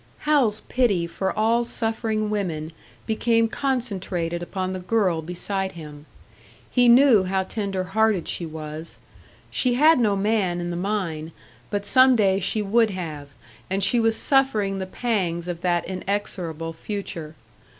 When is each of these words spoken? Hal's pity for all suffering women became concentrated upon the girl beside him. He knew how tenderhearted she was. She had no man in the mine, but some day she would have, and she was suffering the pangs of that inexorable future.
Hal's 0.25 0.61
pity 0.61 1.05
for 1.05 1.31
all 1.37 1.63
suffering 1.63 2.31
women 2.31 2.71
became 3.05 3.47
concentrated 3.47 4.41
upon 4.41 4.73
the 4.73 4.79
girl 4.79 5.21
beside 5.21 5.73
him. 5.73 6.07
He 6.71 6.89
knew 6.89 7.25
how 7.25 7.43
tenderhearted 7.43 8.27
she 8.27 8.43
was. 8.47 8.97
She 9.51 9.75
had 9.75 9.99
no 9.99 10.15
man 10.15 10.59
in 10.59 10.71
the 10.71 10.75
mine, 10.75 11.33
but 11.69 11.85
some 11.85 12.15
day 12.15 12.39
she 12.39 12.63
would 12.63 12.89
have, 12.89 13.29
and 13.69 13.83
she 13.83 13.99
was 13.99 14.17
suffering 14.17 14.79
the 14.79 14.87
pangs 14.87 15.47
of 15.47 15.61
that 15.61 15.85
inexorable 15.87 16.73
future. 16.73 17.35